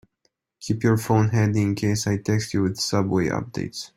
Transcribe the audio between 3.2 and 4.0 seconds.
updates.